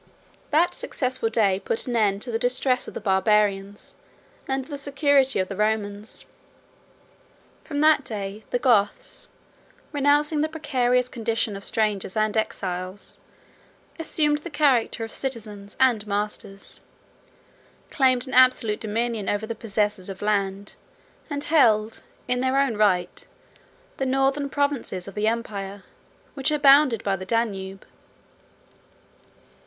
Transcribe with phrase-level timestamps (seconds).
[0.49, 3.93] "That successful day put an end to the distress of the Barbarians,
[4.47, 6.25] and the security of the Romans:
[7.63, 9.29] from that day, the Goths,
[9.91, 13.19] renouncing the precarious condition of strangers and exiles,
[13.99, 16.79] assumed the character of citizens and masters,
[17.91, 20.73] claimed an absolute dominion over the possessors of land,
[21.29, 23.27] and held, in their own right,
[23.97, 25.83] the northern provinces of the empire,
[26.33, 27.85] which are bounded by the Danube."